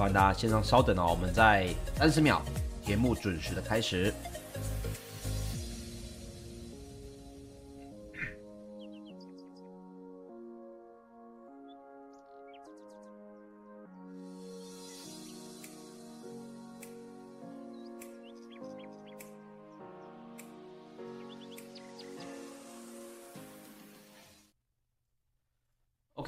[0.00, 2.40] 欢迎大家线上稍等哦，我们在三十秒，
[2.82, 4.10] 节目准时的开始。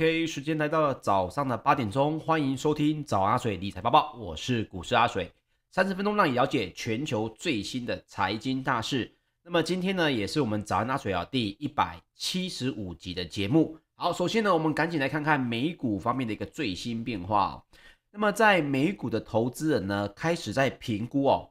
[0.02, 5.32] OK，时间来到了早上的八点钟，欢迎收听早阿水理财报报，我是股市阿水，
[5.70, 9.14] 三十分钟让你了解全球最新的财经大事。
[9.44, 13.78] 那么今天呢，也是我们早安阿水啊第一百七十五集的节目。
[13.94, 17.64] 好，首先呢，我们赶紧来看看美股方面的一个最新变化。
[18.10, 21.48] 那么在美股的投资人呢，开始在评估哦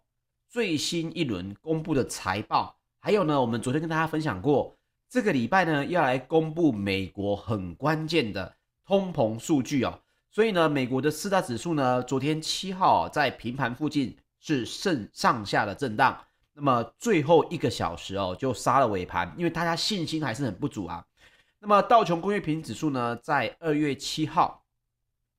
[0.50, 4.75] 最新一轮公布的财报，还有呢，我们昨天跟大家分享过。
[5.11, 8.55] 这个礼拜呢，要来公布美国很关键的
[8.85, 9.99] 通膨数据哦，
[10.29, 16.17] 所以呢，美国的四大指数呢，昨天七号在平盘附近是上上下的震荡，
[16.53, 21.05] 那么最后一个小时哦，就杀了尾盘，因为大家信心还是很不足啊。
[21.59, 24.63] 那么道琼工业平指数呢，在二月七号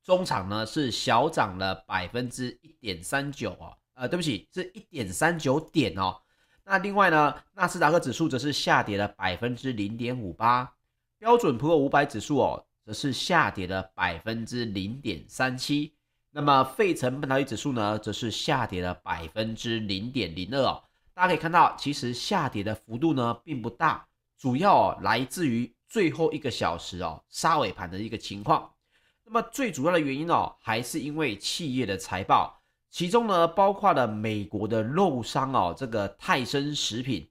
[0.04, 6.18] 中场呢是小涨了百分之一点三九哦，呃，对不起，是一点三九点哦。
[6.64, 10.74] 那另外呢，纳斯达克指数则是下跌了百分之零点五八，
[11.18, 15.94] 标准普尔五百指数哦，则是下跌了百分之零点三七。
[16.30, 20.84] 那么费城半导体指数呢，则是下跌了百分之零点零二哦。
[21.12, 24.06] 大家可以看到，其实下跌的幅度呢并不大，
[24.38, 28.72] 主要哦来自于最后一个小时哦杀尾盘的一个情况。
[29.24, 32.61] 那么最主要的原因哦，还是因为企业的财报。
[32.92, 37.26] 其中呢，包括了美国的肉商哦，这个泰森食品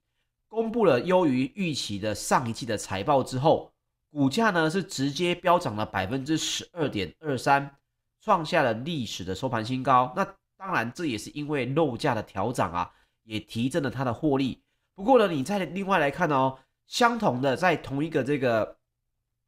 [0.48, 3.72] 公布了优于预期的上一季的财报之后，
[4.10, 7.76] 股价呢是直接飙涨了百分之十二点二三，
[8.20, 10.12] 创下了历史的收盘新高。
[10.16, 10.26] 那
[10.58, 14.64] 当然，这也是因为肉价的调涨啊，也提振了它的获利。
[14.96, 16.58] 不过呢，你再另外来看哦，
[16.88, 18.80] 相同的在同一个这个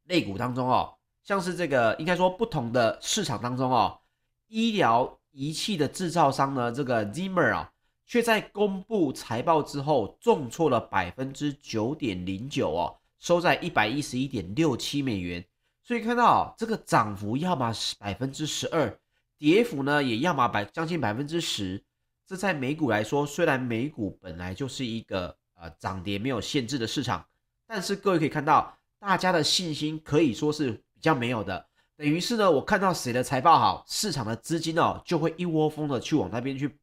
[0.04, 3.98] 类股当中哦，像是这个应该说不同的市场当中哦，
[4.46, 5.18] 医疗。
[5.34, 7.72] 仪器的制造商呢，这个 Zimmer 啊，
[8.06, 15.44] 却在公布财报之后重挫了百分之九点零九哦，收在一百一十一点六七美元。
[15.82, 18.96] 所以看到这个涨幅要么百分之十二，
[19.36, 21.84] 跌幅呢也要么百将近百分之十。
[22.26, 27.26] 这在美股来说，虽然美股本来就是一个呃涨跌没有限制的市场，
[27.66, 31.66] 但是各位可以看到，大家的信心可以说是比较没有的。
[31.96, 36.76] 等于是呢，我看到谁的财报好，市场的资金哦就会一窝蜂的去往那边去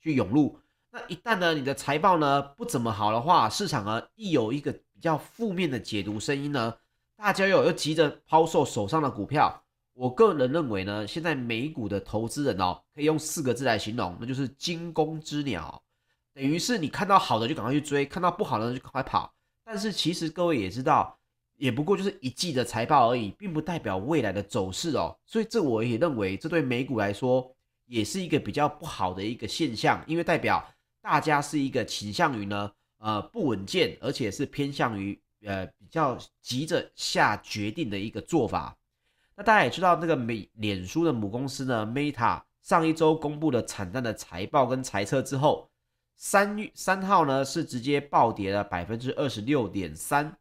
[0.00, 0.58] 去涌入。
[0.90, 6.74] 那一旦呢，你的财报呢不怎么好的话，市场呢一有一个比较负面的解读声音呢，
[7.14, 9.62] 大家又又急着抛售手上的股票。
[9.92, 15.82] 我个人认为呢，现在美股的投资人哦，可以用四个字来形容，那就是惊弓之鸟。
[16.32, 19.34] 等于是你看到好的就赶快去追，看到不好的就赶快跑。
[19.62, 21.18] 但是其实各位也知道。
[21.56, 25.16] 也不过就是一季的财报而已，并不代表未来的走势哦。
[25.24, 27.54] 所以这我也认为，这对美股来说
[27.86, 30.66] 也是一个比较不好的一个现象，因为代表
[31.00, 38.76] 大家是一个倾向于呢，呃，不稳健，而且是偏向于呃比较急着下决定的一个做法。
[39.36, 45.70] 那大家也知道，那个美脸书的母公司呢，Meta 上一周公布了惨淡的财报跟财测之后，
[46.16, 50.36] 三月三号呢是直接暴跌了百分之二十六点三。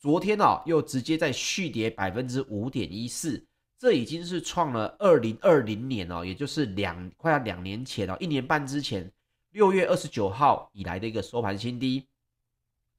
[0.00, 3.44] 昨天哦，又直接在续跌百分之五点一四，
[3.76, 9.10] 这已经是创了二零二零年哦，也就是两快要两年前哦，一年半之前
[9.50, 12.06] 六月二十九号以来的一个收盘新低。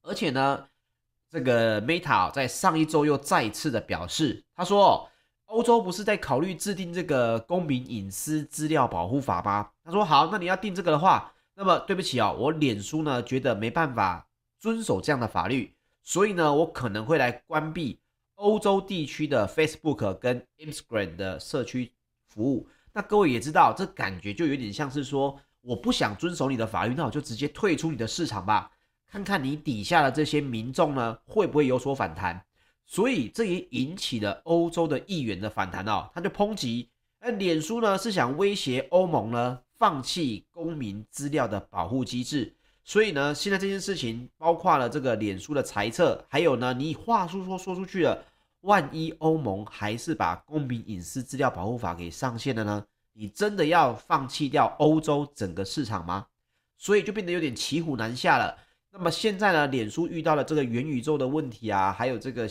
[0.02, 0.68] 而且呢，
[1.30, 5.10] 这个 Meta 在上一周又再次的表示，他说，
[5.46, 9.70] 欧洲不是在考虑制定这个公民隐私资料保护法吗？
[9.86, 14.28] 他说好，那你要定这个的话，那么对不起哦，我脸书呢觉得没办法
[14.60, 15.74] 遵守这样的法律。
[16.10, 18.00] 所以呢，我可能会来关闭
[18.34, 21.94] 欧洲地区的 Facebook 跟 Instagram 的社区
[22.30, 22.68] 服务。
[22.92, 28.72] 那各位也知道，这感觉就有点像是说，我不想遵守你的法律，那我就直接退出你的市场吧，
[29.06, 32.44] 看看你底下的这些民众呢会不会有所反弹。
[32.88, 36.90] 所以这也引起了欧洲的议员的反弹哦，他就抨击，
[37.22, 42.56] 那，脸书呢是想威胁欧盟呢放弃公民资料的保护机制。
[42.90, 48.26] 所以呢，现在这件事情包括了这个脸书的财测，还有呢，你话说说说出去了，
[48.62, 52.84] 万一欧盟还是把公民隐私资料保护法给上线了呢？
[53.14, 56.26] 你真的要放弃掉欧洲整个市场吗？
[56.80, 58.58] 所以就变得有点骑虎难下了。
[58.90, 62.50] 那么现在呢，脸书遇到了这个元宇宙的问题啊，还有这个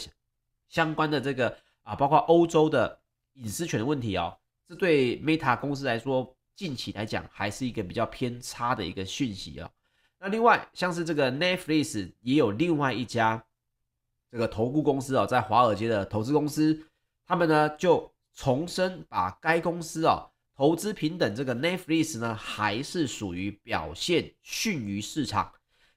[0.69, 2.97] 相关的这个啊，包括欧洲的
[3.33, 4.39] 隐私权的问题哦，
[4.69, 9.69] 这对 Meta 公司来说，近期来讲还是一个比较偏差的一个讯息啊。
[10.21, 13.45] 那另外，像是这个 Netflix 也有另外一家
[14.33, 16.87] 这个投顾公司哦，在华尔街的投资公司，
[17.25, 25.53] 他们呢就重申把该公司哦投资平等这个 Netflix 呢，还是属于表现逊于市场。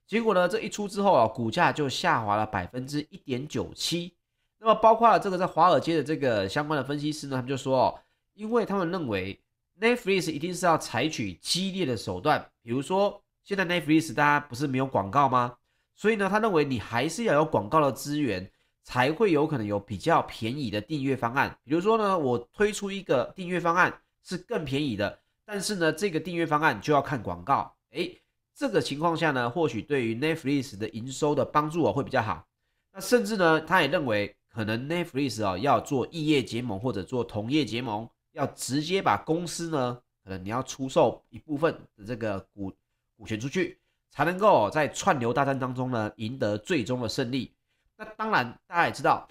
[0.06, 4.14] 结果呢，这一出之后啊，股价就下滑了百分之一点九七。
[4.60, 8.00] 那么，包括了这个在华尔街的这个相关的分析师呢，他们就说哦，
[8.36, 9.42] 因为他们认为
[9.80, 13.20] Netflix 一定是要采取激烈的手段，比如说。
[13.44, 15.58] 现在 Netflix 大家不是没有广告吗？
[15.96, 18.50] 所以呢，他认为你还是要有广告的资源，
[18.84, 21.56] 才会有可能有比较便宜的订阅方案。
[21.64, 27.76] 比如说呢，我推出一个订阅方案是更便宜的，但是呢，这个订阅方案就要看广告。
[27.92, 28.20] 诶，
[28.56, 32.48] 这个情况下呢，或许对于 Netflix 的营收的帮助啊会比较好。
[32.94, 42.74] 那甚至呢，他也认为可能 Netflix 啊要做异业结盟或者做同业结盟，要直接把公司呢，可能你要出售一部分的这个股。
[43.22, 43.78] 股权出去，
[44.10, 47.54] 才能够在串流大战当中呢赢得最终的胜利。
[47.96, 49.30] 那当然，大家也知道，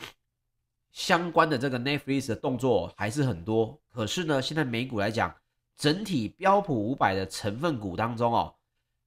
[0.92, 3.76] 相关的这个 Netflix 的动作还是很多。
[3.92, 5.34] 可是呢，现在美股来讲，
[5.76, 8.54] 整体标普五百的成分股当中哦，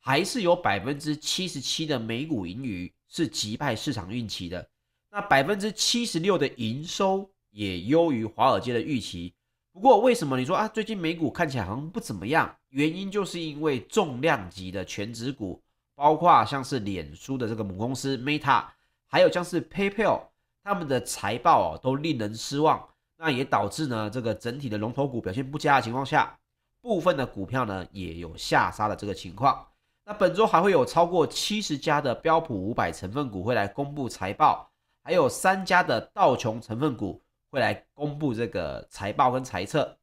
[0.02, 4.70] 还是有百分之七十七的美股盈余是击败市场预期的。
[5.10, 9.34] 那百分之七十六的营收也优于华尔街的预期。
[9.74, 12.56] 不过，为什么你说啊，最近美股看起来好像不怎么样？
[12.70, 15.60] 原因就是因为重量级的权值股，
[15.96, 18.66] 包括像是脸书的这个母公司 Meta，
[19.08, 20.22] 还有像是 PayPal，
[20.64, 22.88] 他们的财报哦都令人失望。
[23.18, 26.38] 那也导致呢，这个整体的龙头股表现不佳的情况下，
[26.80, 29.66] 部分的股票呢也有下杀的这个情况。
[30.06, 34.70] 那本周还会有超过七十家的标普五百成分股会来公布财报，
[35.04, 37.23] 还有三家的道琼成分股。
[37.54, 39.96] 会来公布这个财报跟财测，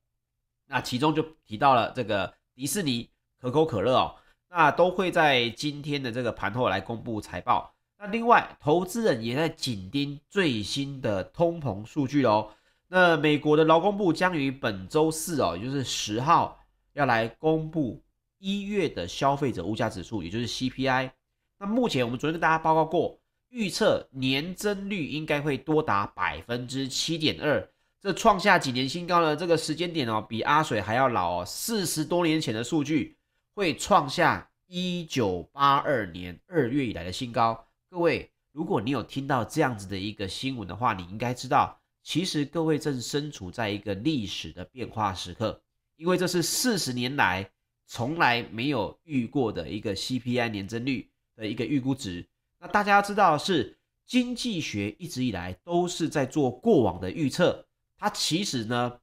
[0.66, 4.14] 那其中就提到了这个迪士尼、可口可乐哦，
[4.49, 7.75] 那都会在今天的这个盘后来公布财报。
[7.99, 12.52] 那另外，投资人也在紧盯最新的通膨数据哦。
[12.87, 16.57] 那美国的劳工部将于本周四哦，也就是十号
[16.92, 18.00] 要来公布
[18.38, 21.11] 一月的消费者物价指数，也就是 CPI。
[21.59, 23.19] 那目前我们昨天跟大家报告过。
[23.50, 27.69] 预测年增率应该会多达百分之七点二，
[28.00, 29.35] 这创下几年新高呢？
[29.35, 33.16] 这个时间点哦，比阿水还要老哦，四十多年前的数据
[33.54, 37.66] 会创下一九八二年二月以来的新高。
[37.90, 45.61] 各位，如果你有听到这样子的一个新闻的话，你应该知道，其实各位正身处在一个历史的变化时刻，
[45.97, 47.50] 因为这是四十年来
[47.88, 52.25] 从来没有遇过的一个 CPI 年增率的一个预估值。
[52.61, 57.64] 那大家要知道的是，经济学一直以来都是在做过往的预测。
[57.97, 58.99] 它其实呢，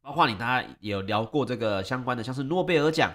[0.00, 3.12] 包括你大家也有聊过这个相关的，像是诺贝尔奖。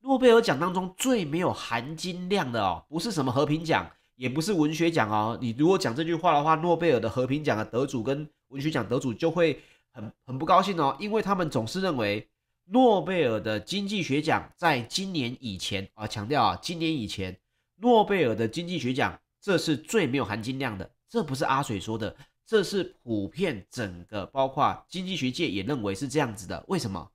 [0.00, 5.38] 诺贝尔奖当中最没有含金量的哦，不是什么和平奖，也不是文学奖哦。
[5.40, 12.28] 你如果讲这句话的话，诺贝尔的和平奖的得主跟文学奖得主就会很很不高兴哦，因为他们总是认为
[12.66, 17.34] 诺贝尔的经济学奖在今年以前啊，强调啊，今年以前。
[17.76, 20.90] 诺贝尔的经济学奖，这是最没有含金量的。
[21.08, 22.14] 这不是阿水说的，
[22.44, 26.64] 这是普遍整个包括经济学界也认为是这样子的。
[26.68, 27.10] 为什么？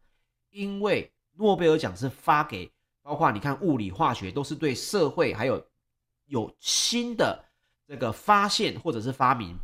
[0.49, 5.65] 因为诺贝尔奖是发给包括你看物理、化学都是对社会还有
[6.27, 7.43] 有新的
[7.87, 9.57] 这个发现或者是发明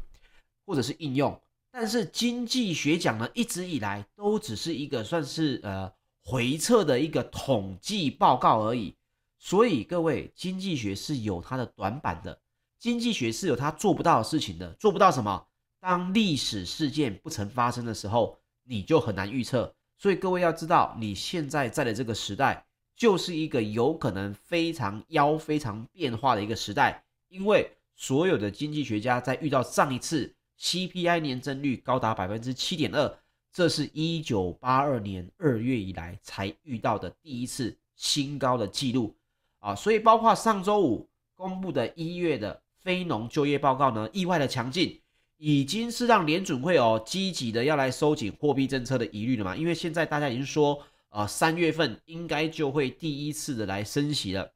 [0.66, 1.40] 或者是应用。
[1.70, 5.92] 但是经济学奖呢，一直以来都只是一个算是呃
[6.24, 8.97] 回测的一个统计报告而已。
[9.40, 12.40] 所以各位，经济学是有它的短板的，
[12.80, 14.74] 经济学是有它做不到的事情的。
[14.74, 15.48] 做不到什么？
[15.80, 19.74] 当历史事件不曾发生的时候，你就很难预测。
[19.98, 22.66] 所以各位要知道，你现在在的这个时代，
[22.96, 27.04] 就是一个有可能非常妖、非常变化的一个时代。
[27.30, 33.18] 因为所有的经济学家在遇到上一次 CPI 年增率高达百分之七点二，
[33.54, 39.16] 这是一九八二年二月以来才遇到的第一次新高的记录。
[39.60, 45.02] 啊，所以包括上周五公布的一月的非农就业报告呢，意外的强劲，
[45.38, 49.56] 已经是让联准会哦积极的要来收紧货币政策的疑虑了嘛。
[49.56, 54.52] 因为现在大家已经说，呃，三月份应该就会第一次的来升息了。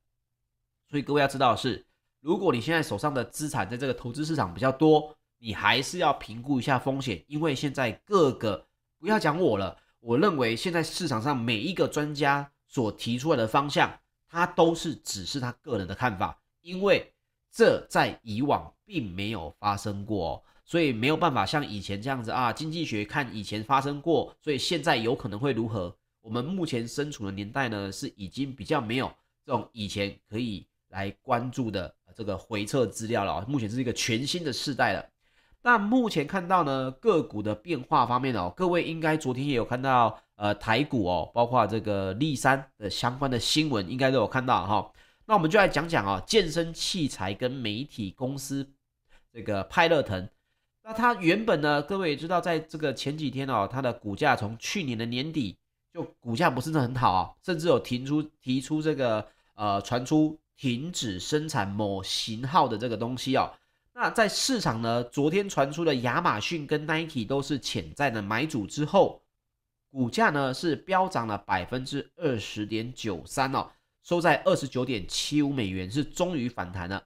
[0.90, 1.86] 所以各位要知道的是，
[2.20, 8.66] 如果你现在手上的资产在这个投资市场比较多，你还是要评估一下风险，因为现在各个
[9.00, 13.92] 不要讲我了，我认为现在市场上每一个专家所提出来的方向。
[14.32, 17.14] 他都是只是他个人的看法，因为
[17.52, 20.42] 这在以往并没有发生过。
[20.64, 25.94] 所以没有办法像以前这样子啊，经济学看以前发生过，所以现在有可能会如何？
[26.22, 29.12] 我们目前身处的年代呢，是已经比较没有
[29.46, 33.46] 这种以前可以来关注的这个回测资料了。
[33.50, 35.06] 目前是一个全新的世代了。
[35.62, 44.92] 那目前看到呢，个股的变化方面哦，各位应该昨天也有看到，呃，台股哦，包括这个立山的相关的新闻，应该都有看到哈。
[45.28, 48.68] 那我们就来讲讲啊，健身器材跟媒体公司
[49.32, 50.28] 这个派乐腾。
[50.84, 55.56] 那它原本呢，各位也知道，在这个前几天哦，它的股价从去年的年底
[55.94, 63.54] 就股价不是很好啊，甚至有提出提出这个呃传出停止生产某型号的这个东西哦。
[63.94, 69.22] 那在市场呢，昨天传出的亚马逊跟 Nike 都是潜在的买主之后，
[69.92, 73.70] 股价呢是飙涨了百分之二十点九三哦，
[74.02, 77.04] 收在二十九点七五美元，是终于反弹了。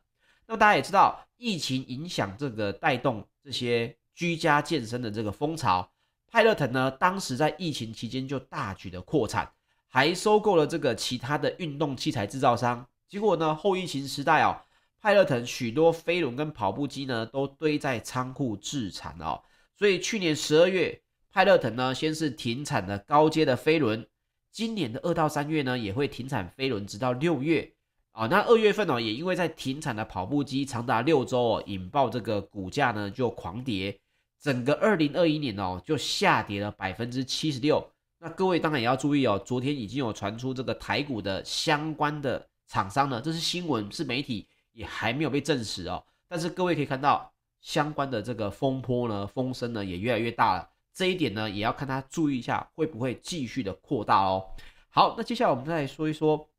[0.47, 5.91] 那么大家也知道，疫情影响这个带动这些居家健身的这个风潮，
[6.27, 9.51] 派乐腾呢当时在疫情期间就大举的扩产，
[9.89, 14.55] 还收购了这个其他的运动器材制造商，结果呢后疫情时代哦。
[15.01, 19.39] 派乐腾许多飞轮跟跑步机呢，都堆在仓库自产哦，
[19.77, 20.99] 所以去年十二月，
[21.35, 24.07] 派乐腾呢先是停产了高阶的飞轮，
[24.53, 27.73] 今年的二到三月呢也会停产飞轮，直到六月
[28.13, 28.25] 啊。
[28.27, 33.99] 那二月份哦，也因为在停产的跑步机长达六周哦，引爆这个股价呢就狂跌，
[34.39, 37.85] 整个二零二一年哦就下跌了百分之七十六。
[38.19, 44.47] 那各位当然也要注意哦，昨天已经有传出这个台股的相关的厂商呢，这是新闻，是媒体。
[44.71, 50.69] 也还没有被证实哦，但是各位可以看到相关的这个风波呢，风声呢也越来越大了。
[50.95, 54.47] 这一点呢，也要看他注意一下，会不会继续的扩大哦。
[54.89, 56.49] 好，那接下来我们再来说一说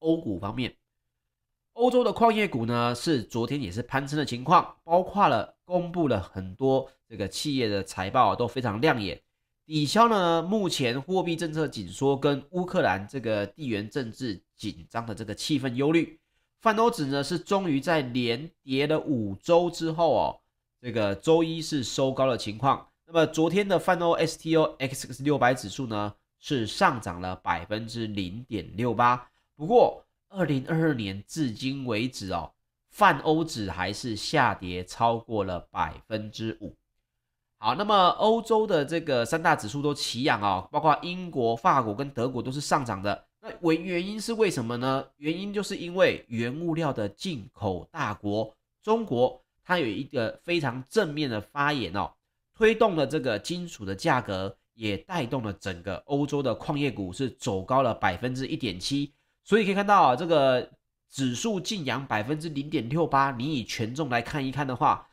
[0.00, 0.76] 欧股方面，
[1.72, 9.22] 欧洲的矿业股呢是昨天也是攀升的情况，包括了公布了很多这个企业的财报都非常亮眼，
[9.64, 16.20] 抵消呢目前货币政策紧缩跟乌克兰这个地缘政治紧张的这个气氛忧虑。
[16.60, 20.40] 泛欧指呢是终于在连跌了五周之后哦，
[20.82, 22.86] 这个周一是收高的情况。
[23.06, 29.28] 那么昨天的泛欧 STOXX 六百指数呢是上涨了百分之零点六八。
[29.54, 32.50] 不过二零二二年至今为止哦，
[32.90, 36.76] 泛欧指还是下跌超过了百分之五。
[37.58, 43.24] 好，那么欧洲的这个三大指数都齐扬哦，包括英国、法国跟德国都是上涨的。
[43.60, 45.06] 为原因是为什么呢？
[45.18, 52.12] 原因就是因为原物料的进口大国中国，它有一个非常正面的发言哦，
[52.56, 59.12] 推动了这个金属的价格，也带动了整个欧洲的矿业股是走高了百分之一点七。
[59.44, 60.70] 所以可以看到啊，这个
[61.10, 65.06] 指数净扬百分之零点六八，你以权重来看一看的话，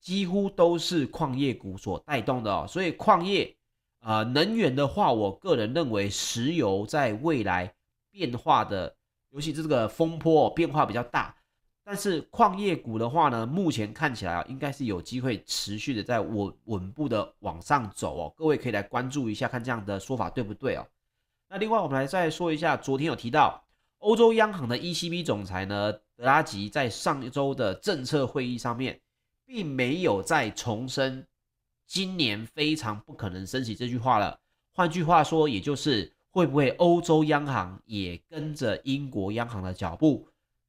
[0.00, 2.66] 几乎都是矿业股所带动的哦。
[2.68, 3.52] 所以矿业。
[4.00, 7.74] 啊、能源的话，我个人认为石油在未来
[8.12, 8.94] 变化的，
[9.30, 11.34] 尤其是这个风波变化比较大。
[11.88, 18.34] 但是矿业股的话呢，目前看起来啊，应该是有机会持续的在稳稳步的往上走哦。
[18.36, 20.84] 各位可以来关注一下，看这样的说法对不对哦？
[21.48, 23.62] 那另外我们来再说一下，昨天有提到
[23.98, 29.00] 欧洲央行的 ECB 总裁呢，德拉吉在上一周的政策会议上面，
[29.44, 31.24] 并没有再重申。
[31.86, 34.40] 今年非常不可能升息这句话了。
[34.74, 40.26] 换句话说，也就是会不会欧洲央行也跟着英国央行的脚步，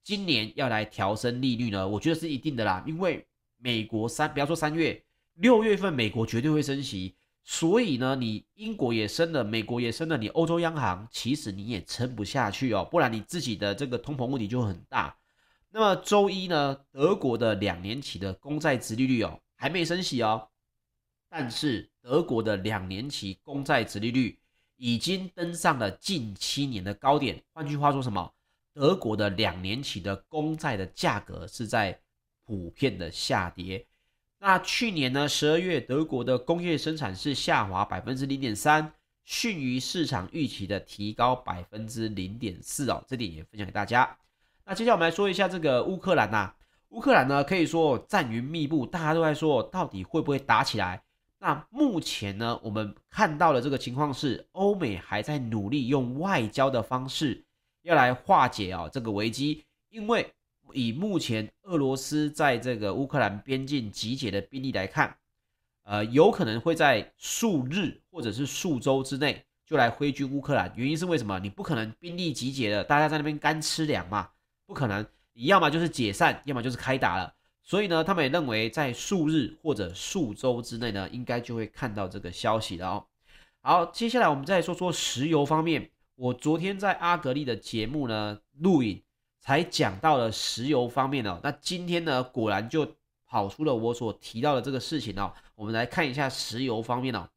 [0.07, 1.85] 今年要来调升利率呢？
[1.85, 2.81] 我觉得是一定的啦。
[2.87, 15.13] 因为美国三，不要说三月，六月份美国绝对会升息，所以呢，你英国也升了，美国也升了，你欧洲央行其实你也撑不下去哦，不然你自己的这个通膨问题就很大。
[15.71, 20.47] 那么周一呢，德国的两年期的公债殖利率哦，还没升息哦。
[21.27, 24.39] 但是德国的两年期公债殖利率
[24.77, 27.43] 已经登上了近七年的高点。
[27.51, 28.31] 换句话说，什么？
[28.77, 31.99] 德国的两年期的公债的价格是在
[32.45, 33.83] 普遍的下跌。
[34.37, 38.93] 那去年呢，十二月德国的工业生产是下滑百分之零点三，
[39.23, 43.03] 逊于市场预期的提高百分之零点四哦。
[43.07, 44.15] 这点也分享给大家。
[44.63, 46.53] 那接下来我们来说一下这个乌克兰呐、
[46.89, 51.01] 乌克兰呢可以说战云密布，大家都在说到底会不会打起来？
[51.39, 57.43] 那目前呢，我们看到的这个情况是，欧美还在努力用外交的方式
[57.87, 60.29] 要来化解啊这个危机，因为
[60.73, 65.15] 以目前俄罗斯在这个乌克兰边境集结的兵力来看，
[65.83, 70.69] 呃，有可能会在数日或者是数周之内就来挥军乌克兰。
[70.75, 71.39] 原因是为什么？
[71.39, 74.29] 你不可能兵力集结了，大家在那边干吃粮嘛，
[74.65, 75.05] 不可能。
[75.31, 77.33] 你要么就是解散，要么就是开打了。
[77.63, 83.05] 所以呢，他们也认为在数日或者数周之内呢，应该就会看到这个消息了哦。
[83.61, 85.89] 好，接下来我们再说说石油方面。
[86.17, 88.99] 我昨天在阿格力的节目呢录影，
[89.39, 91.39] 才讲到了石油方面哦。
[91.43, 92.95] 那今天呢，果然就
[93.27, 95.31] 跑出了我所提到的这个事情哦。
[95.53, 97.29] 我们来看一下石油方面哦。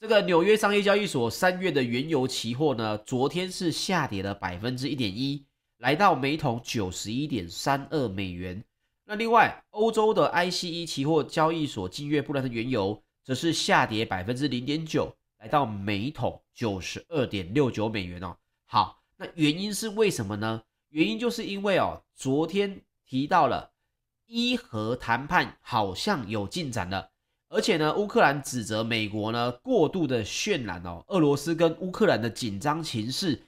[0.00, 5.44] 这个纽约商业交易所三月的原油期货呢，昨天是下跌了百分之一点一，
[5.78, 8.64] 来到每桶九十一点三二美元。
[9.04, 15.14] 那另外，欧洲的 ICE 期货交易所近月布兰特原油则是下跌百分之零点九。
[15.44, 18.34] 来到每桶九十二点六九美元哦。
[18.64, 20.62] 好，那原因是为什么呢？
[20.88, 23.72] 原因就是因为哦，昨天提到了
[24.24, 27.10] 伊核谈判好像有进展了，
[27.50, 33.42] 而且呢，乌克兰指责美国呢过度的渲染哦，俄罗斯跟乌克兰的紧张情势，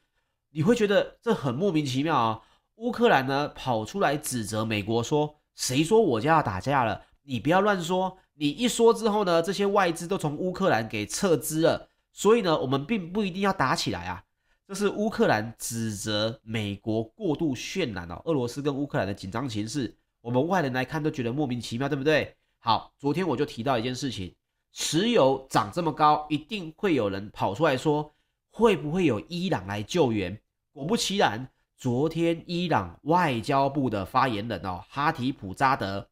[0.51, 2.43] 你会觉得这很莫名其妙啊。
[2.75, 7.06] 乌克兰呢跑出来指责美国说：“谁说我家要打架了？
[7.27, 14.23] 你不要乱说。”你一说之后呢，这些外资都从乌克兰给撤资了，所以呢，我们并不一定要打起来啊。
[14.69, 22.37] 这是乌克兰指责美国过度渲染哦，俄罗斯跟乌克兰的紧张情势，我们外人来看都觉得莫名其妙，对不对？
[22.59, 24.35] 好，昨天我就提到一件事情，
[24.73, 28.13] 石油涨这么高，一定会有人跑出来说，
[28.51, 30.39] 会不会有伊朗来救援？
[30.73, 36.07] 果不其然，昨天伊朗外交部的发言人哦，哈提普扎德，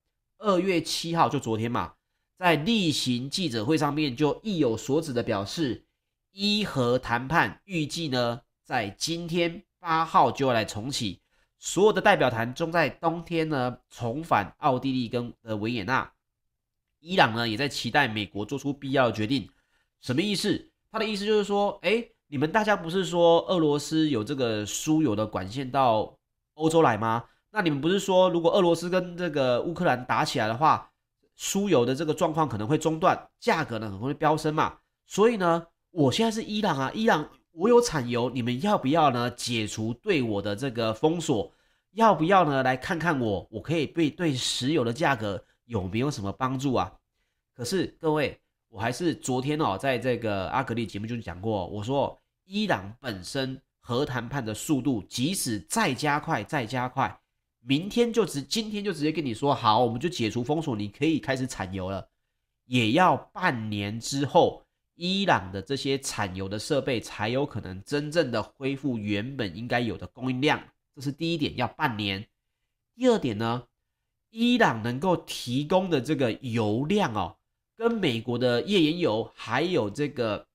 [0.44, 1.94] 二月七号就昨天嘛。
[2.36, 5.86] 在例行记者会上面就意有所指的表示，
[6.32, 11.20] 伊核谈判预计呢在今天八号就要来重启，
[11.58, 16.12] 所有的代表团将在冬天呢重返奥地利跟呃维也纳。
[17.00, 19.48] 伊朗呢也在期待美国做出必要的决定。
[20.02, 20.70] 什么意思？
[20.90, 26.18] 他的意思就是说，哎，你们大家不是说俄罗斯有这个输油的管线到
[26.54, 27.24] 欧洲来吗？
[27.54, 30.90] 那你们不是说如果俄罗斯跟这个乌克兰打起来的话？
[31.36, 41.52] 输油的这个状况可能会中断，价格呢可能会飙升嘛，所以呢，我现在是伊朗啊，伊朗我有产油，你们要不要呢解除对我的这个封锁？
[41.94, 46.92] 要不要呢来看看我，我可以对对石油的价格有没有什么帮助啊？
[47.52, 57.20] 可是各位，我还是昨天哦，在这个阿格力节目就讲过，我说伊朗本身核谈判的速度，即使再加快，再加快。
[57.66, 62.06] 明天就直，今天就直接跟你说好，我们就解除封锁，你可以开始产油了。
[62.66, 64.62] 也要半年之后，
[64.96, 70.62] 伊朗的这些产油的设备才有可能真正的恢复原本应该有的供应量。
[70.94, 72.26] 这是第一点，要半年。
[72.94, 73.62] 第二点呢，
[74.28, 77.34] 伊朗能够提供的这个油量哦，
[77.76, 80.46] 跟美国的页岩油还有这个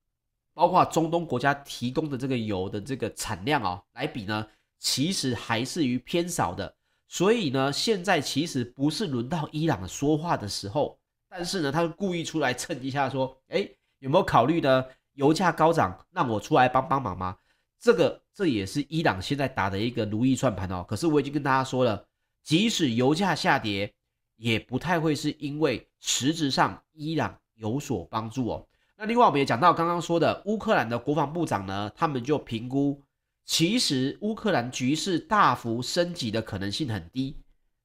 [0.53, 6.75] 包括中东国家提供的这个油的这个产量哦来比呢，其实还是于偏少的。
[7.11, 13.67] 所以呢，现在其实不是轮到伊朗说话的时候，但是呢，他故意出来蹭一下，说：“哎，
[13.97, 14.85] 有没有考虑呢？
[15.13, 17.35] 油价高涨，让我出来帮帮忙吗？”
[17.81, 20.85] 这个这也是伊朗现在打的一个如意算盘哦。
[20.87, 22.05] 可是我已经跟大家说了，
[22.43, 23.91] 即使油价下跌，
[24.35, 28.67] 也不太会是因为实质上伊朗有所帮助哦。
[28.95, 33.01] 那另外我们也讲到刚刚说的乌克兰的国防部长呢，他们就评估。
[33.49, 37.35] 其实乌克兰局势大幅升级的可能性很低，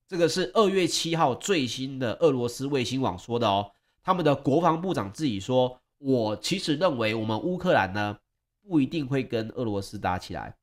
[0.06, 3.72] 这个是二月七号最新的俄罗斯卫星网说的哦。
[4.02, 8.14] 他们的国防部长自己说：“我其实认为我们乌克兰呢
[8.60, 10.54] 不一定会跟俄罗斯打起来，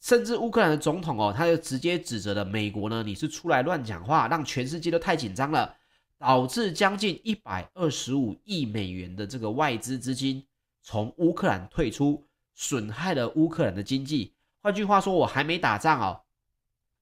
[0.00, 5.76] 甚至乌克兰的总统哦，他就直接指责了美国呢，你是出来乱讲话，让全世界都太紧张了，
[6.18, 10.42] 导致将近一百二十五亿美元的这个外资资金
[10.80, 14.32] 从乌克兰退出。”损害了乌克兰的经济。
[14.62, 16.20] 换句话说，我还没打仗哦，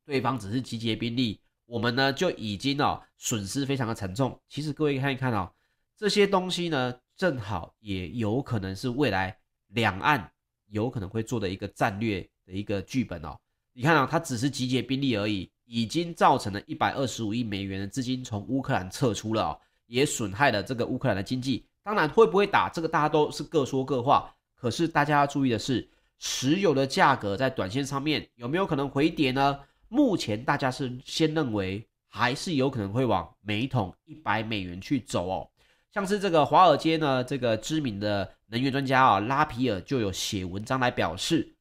[0.05, 4.39] 对方只是集结兵力，我们呢就已经哦损失非常的沉重。
[4.49, 5.51] 其实各位看一看哦，
[5.97, 9.37] 这些东西呢，正好也有可能是未来
[9.69, 10.31] 两岸
[10.69, 13.37] 有可能会做的一个战略的一个剧本哦。
[13.73, 21.67] 你看啊，它只是集结兵力而已，已经造成了一百二十五亿美元的资金从乌克兰撤出了哦，也损害了这个乌克兰的经济。
[21.83, 24.33] 当然，会不会打这个，大家都是各说各话。
[24.61, 29.61] 可是大家要注意的是，石油的价格在短线上面有没有可能回跌呢？
[29.89, 35.49] 目前大家是先认为还是有可能会往每桶一百美元去走哦。
[35.93, 41.55] 像是这个华尔街呢，这个知名的能源专家啊，拉皮尔就有写文章来表示，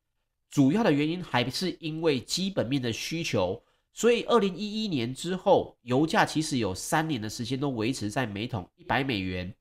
[0.49, 3.61] 主要的原因还是因为基本面的需求。
[3.93, 9.53] 所以二零一一年之后，油价其实有三年的时间都维持在每桶一百美元。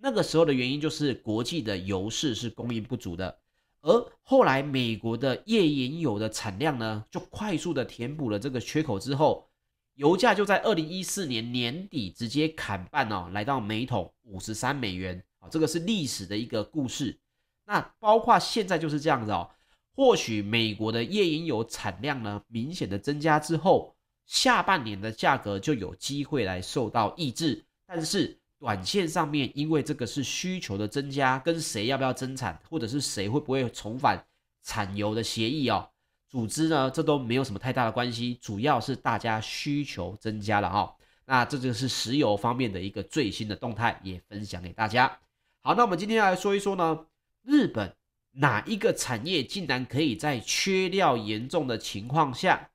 [0.00, 3.38] 那个时候的原因就是国际的油市是供应不足的，
[3.80, 9.48] 而后来美国的页岩油的产量呢，就快速的填补了这个缺口之后，
[9.94, 17.18] 油价就在二零一四年年底直接砍半哦，来到每桶五十三美元啊，这个是历史的一个故事。
[17.66, 19.50] 那包括现在就是这样子哦，
[19.94, 34.24] 或许美国的页岩油产量呢明显的增加之后，下半年的价格就有机会来受到抑制，但是短线上面因为这个是需求的增加，跟谁要不要增产，或者是谁会不会重返
[34.62, 35.88] 产油的协议哦，
[36.28, 45.18] 组织呢这都没有什么太大的关系，主要是大家需求增加了哈，那这就是石油方面的一个最新的动态，也分享给大家。
[45.60, 47.06] 好，那我们今天来说一说呢。
[47.44, 47.96] 日本
[48.32, 52.68] 哪一个产业竟然可以在缺料严重的情况下，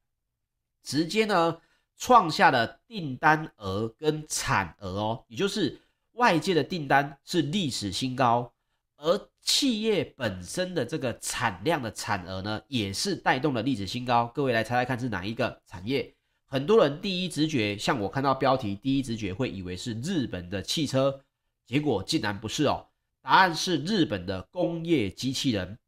[0.81, 1.61] 直接呢
[2.03, 5.79] 创下了订单额跟产额哦，也就是
[6.15, 8.51] 外界的订单是历史新高，
[8.97, 14.29] 而企业本身的这个产量的产额呢，也是带动了历史新高。
[14.35, 16.13] 各位来猜猜看是哪一个产业？
[16.45, 21.21] 很多人第一直觉，像我看到标题，第一直觉会以为是日本的汽车，
[21.65, 22.85] 结果竟然不是哦。
[23.21, 25.79] 答案是日本的工业机器人。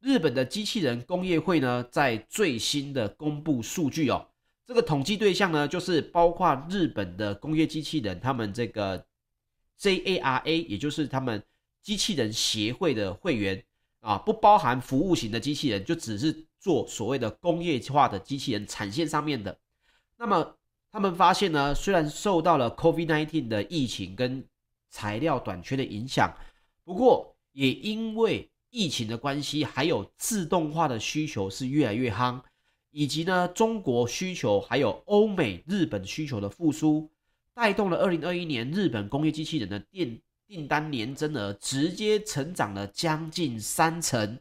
[0.00, 4.28] 日本的机器人工业会呢，在最新的公布数据哦，
[4.72, 9.04] 这个统计对象呢，就是包括日本的工业机器人，他们这个
[9.78, 11.42] JARA，也就是他们
[11.82, 13.62] 机器人协会的会员
[14.00, 19.54] 啊，不包含服务型的机器人，就只是做所谓的工业化的机器人产线上面的。
[20.16, 20.56] 那么
[20.90, 24.42] 他们发现呢，虽然受到了 COVID-19 的疫情跟
[24.88, 26.34] 材料短缺的影响。
[26.82, 32.40] 不过，也因为疫情的关系，还有自动化的需求是越来越夯，
[32.92, 37.10] 以及呢中国需求还有欧美、日本需求的复苏，
[37.52, 44.38] 带动了二零二一年日本工业机器人的订订单年增额直接成长了将近三成，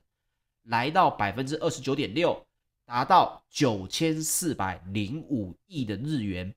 [0.64, 2.46] 来到百分之二十九点六，
[2.86, 6.54] 达到九千四百零五亿的日元。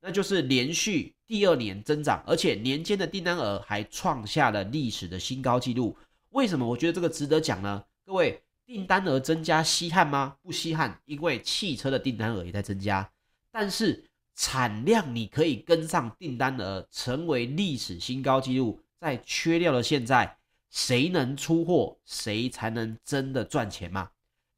[0.00, 5.96] 那就是连续第二年增长，而且年间的订单额还创下了历史的新高纪录。
[6.30, 7.84] 为什么我觉得这个值得讲呢？
[8.04, 10.36] 各位，订单额增加稀罕吗？
[10.42, 13.10] 不稀罕，因为汽车的订单额也在增加。
[13.50, 18.80] 但是产量你可以跟上订单额，成为历史新高纪录。
[18.98, 20.38] 在缺料的现在，
[20.70, 24.08] 谁能出货，谁才能真的赚钱嘛？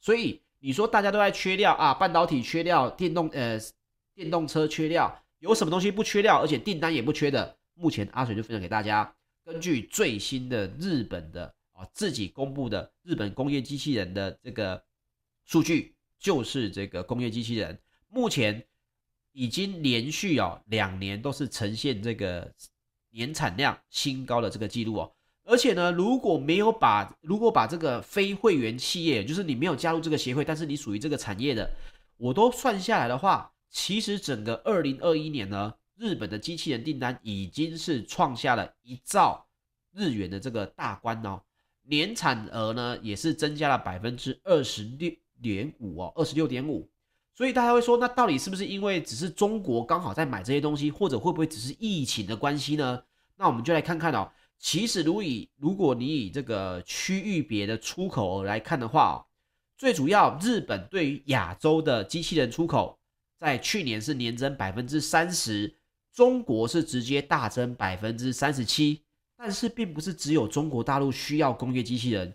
[0.00, 3.58] 所以你说大家都在缺料啊，半导体缺料，电动呃
[4.14, 5.22] 电动车缺料。
[5.38, 7.56] 有什么东西不缺料，而且订单也不缺的？
[7.74, 9.14] 目前阿水就分享给大家，
[9.44, 14.82] 根据最新的日本的啊自己公布的日本工业机器人的这个
[15.44, 18.66] 数据，就是这个工业机器人目前
[19.32, 22.50] 已经连续哦两年都是呈现这个
[23.10, 25.12] 年产量新高的这个记录哦，
[25.44, 31.70] 而且呢，如果没有把如果把这个非会员企业，就是你没有加入这个协会，但是你属于这个产业的，
[32.16, 33.50] 我都算下来的话。
[33.76, 39.48] 其实整个二零二一年呢，日本的机器人订单已经是创下了一兆
[39.90, 41.42] 日元的这个大关哦，
[41.85, 45.11] 年产额呢也是增加了百分之二十六
[45.42, 46.88] 点五哦，二十六点五。
[47.35, 53.03] 所以大家会说，那到底是不是因为只是中国刚好在买这些东西，或者会不会只是疫情的关系呢？
[53.37, 54.31] 那我们就来看看哦。
[54.59, 59.16] 其实如以如果你以这个区域别的出口来看的话哦，
[59.77, 62.99] 最主要日本对于亚洲的机器人出口。
[63.37, 65.77] 在去年是年增百分之三十，
[66.14, 69.03] 中国是直接大增百分之三十七，
[69.44, 72.35] 但是并不是只有中国大陆需要工业机器人，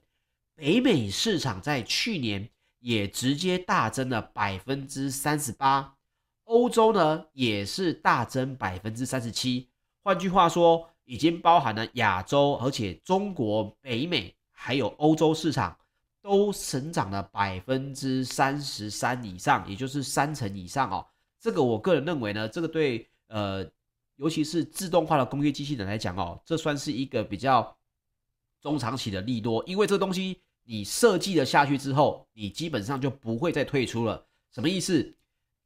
[0.53, 2.47] 北美市场在去年
[2.81, 5.95] 也直接大增了百分之三十八，
[6.43, 9.67] 欧洲呢也是大增百分之三十七，
[10.03, 15.75] 换句话说，已经包含了亚洲，而且中国、北美还有欧洲市场。
[16.21, 21.03] 都成长了百分之三十三以上，也就是三成以上哦。
[21.39, 23.65] 这个我个人认为呢，这个对呃，
[24.19, 27.73] 尤其是自动化的工业机器人来讲哦，这算是一个比较
[28.61, 34.27] 中长期的利多，因为这东西你设计了下去之后，你基本上就不会再退出了。
[34.51, 35.15] 什么意思？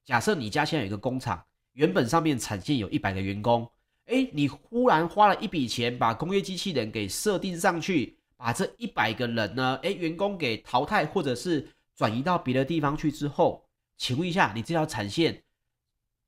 [0.05, 3.67] 假设你家现在有一个工厂，原本上面产线有一百个员工，
[4.05, 8.17] 诶，你忽然花了一笔钱把工业机器人给设定上去。
[8.35, 15.41] 把这一百个人呢，诶，员工给淘汰或者是转移到别的地方去之后，请问一下，你这条产线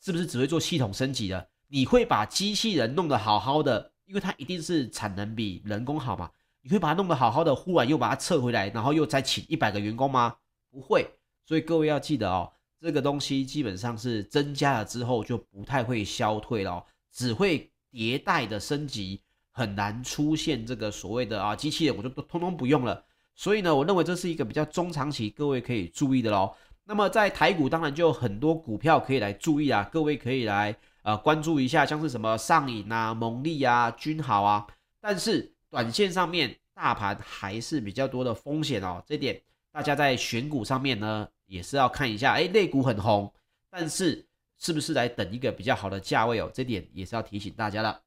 [0.01, 1.49] 是不是只会做系统升级的？
[1.75, 6.31] 你会把机器人弄得好好的，因为它一定是产能比人工好嘛？
[6.61, 10.33] 你会把它弄得好好的，忽然又把它撤回来，然后又再请一百个员工吗？
[10.71, 11.05] 不会。
[11.45, 19.21] 所以各位要记得哦，这个东西基本上是增加了之后就不太会消退了哦，只会迭代的升级。
[19.51, 23.03] 很难出现这个所谓的啊机器人，我就都通通不用了。
[23.35, 26.55] 所以呢，我认为这是一个比较中长期各位可以注意的喽。
[26.85, 30.73] 那么在台股当然就有很多股票可以来注意啊，各位可以来
[31.05, 34.65] 呃关注一下，像是什么上影啊、蒙利啊、君豪啊。
[34.99, 39.39] 但是短线上面大盘还是比较多的风险哦，这点
[39.71, 42.33] 大家在选股上面呢也是要看一下。
[42.33, 43.31] 哎，类股很红，
[43.69, 44.25] 但是
[44.57, 46.49] 是不是来等一个比较好的价位哦？
[46.51, 48.01] 这点也是要提醒大家的。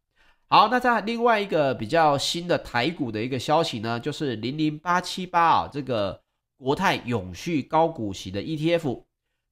[0.48, 6.20] 好，那在另外一个比较新的台股的一个消息呢，就是零零八七八啊，这个
[6.56, 9.04] 国泰永续高股息的 ETF，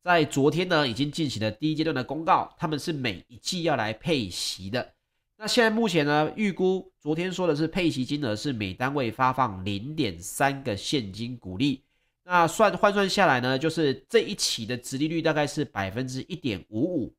[0.07, 4.95] 在昨天呢已经进行了第一阶段的公告，他们是每一季要来配息的。
[5.37, 11.83] 那现在目前呢，预估昨天说的是配息金额是每单位发放零点三个现金股利，
[12.23, 17.13] 那算换算下来呢，就是这一期的殖利率大概是百分之一点五五。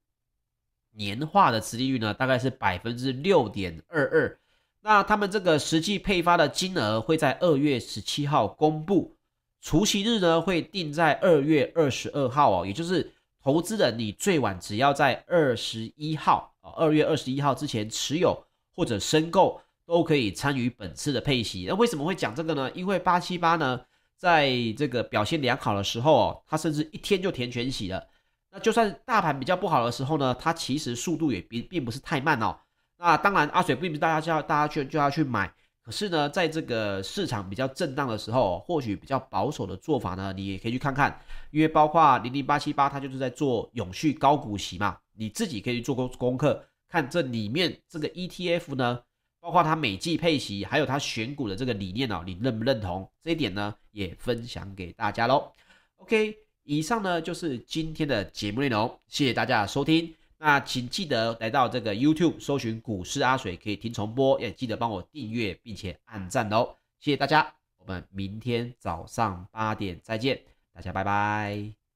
[0.94, 4.40] 年化的殖利率呢，大概是百分之六点二二。
[4.80, 9.17] 那他们这个实际配发的金额会在二月十七号公布，
[9.62, 18.44] 除息日呢会定在二月二十二号哦，也就是投资人你最晚只要在二十一号啊，二月二十一号之前持有
[18.74, 21.66] 或者申购都可以参与本次的配息。
[21.68, 22.70] 那为什么会讲这个呢？
[22.74, 23.80] 因为八七八呢，
[24.18, 28.08] 在这个表现良好的时候哦，它甚至一天就填全息了。
[28.52, 32.58] 那就算大盘比较不好的时候呢，它其实速度也并并不是太慢哦。
[32.98, 35.54] 那当然，阿水并不是大家叫大家去就要去买，
[35.88, 41.18] 可是呢，在这个市场比较震荡的时候，或许比较保守的做法呢，你也可以去看看，
[41.50, 49.00] 因为包括零零八七八，它就是在做永续高股息嘛，你自己可以做功功课，看这里面这个 ETF 呢，
[49.40, 53.10] 包括它每季配息，还有它选股的这个理念哦，你认不认同？
[53.24, 55.54] 这一点呢，也分享给大家喽。
[55.96, 56.36] OK。
[56.70, 60.14] 以上呢就是今天的节目内容，谢谢大家的收听。
[60.40, 66.76] 那请记得来到这个 YouTube 搜寻股市阿水，可以听重播，也记得帮我订阅并且按赞哦。
[67.00, 70.40] 谢谢大家，我们明天早上八点再见，
[70.74, 71.87] 大家拜拜。